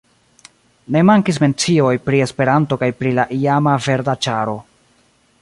Ne 0.95 1.03
mankis 1.09 1.39
mencioj 1.43 1.91
pri 2.07 2.23
Esperanto 2.27 2.81
kaj 2.85 2.91
pri 3.03 3.13
la 3.19 3.27
iama 3.41 3.77
Verda 3.91 4.19
Ĉaro. 4.29 4.59